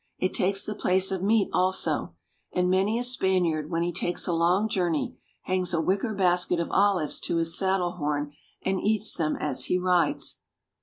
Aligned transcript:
It 0.17 0.33
takes 0.33 0.65
the 0.65 0.73
place 0.73 1.11
of 1.11 1.21
meat 1.21 1.47
also, 1.53 2.15
and 2.51 2.71
many 2.71 2.97
a 2.97 3.03
Spaniard, 3.03 3.69
when 3.69 3.83
he 3.83 3.93
takes 3.93 4.25
a 4.25 4.33
long 4.33 4.67
journey, 4.67 5.15
hangs 5.43 5.75
a 5.75 5.79
wicker 5.79 6.15
basket 6.15 6.59
of 6.59 6.71
olives 6.71 7.19
to 7.19 7.35
his 7.37 7.55
saddle 7.55 7.91
horn, 7.97 8.33
and 8.63 8.81
eats 8.81 9.13
them 9.13 9.35
as 9.39 9.65
he 9.65 9.77
rides. 9.77 10.39